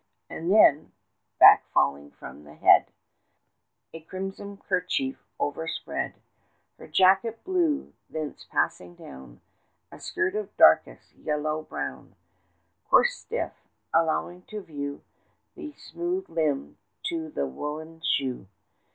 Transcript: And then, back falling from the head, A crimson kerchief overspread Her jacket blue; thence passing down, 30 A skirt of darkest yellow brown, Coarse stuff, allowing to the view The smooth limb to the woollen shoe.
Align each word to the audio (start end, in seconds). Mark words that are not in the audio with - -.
And 0.31 0.51
then, 0.51 0.93
back 1.39 1.67
falling 1.75 2.09
from 2.09 2.43
the 2.43 2.55
head, 2.55 2.87
A 3.93 3.99
crimson 4.01 4.57
kerchief 4.57 5.17
overspread 5.39 6.15
Her 6.79 6.87
jacket 6.87 7.43
blue; 7.43 7.93
thence 8.09 8.43
passing 8.43 8.95
down, 8.95 9.41
30 9.91 9.95
A 9.95 9.99
skirt 9.99 10.35
of 10.35 10.57
darkest 10.57 11.13
yellow 11.13 11.61
brown, 11.61 12.15
Coarse 12.89 13.13
stuff, 13.13 13.53
allowing 13.93 14.41
to 14.49 14.61
the 14.61 14.65
view 14.73 15.03
The 15.53 15.73
smooth 15.73 16.27
limb 16.29 16.79
to 17.03 17.29
the 17.29 17.45
woollen 17.45 18.01
shoe. 18.03 18.47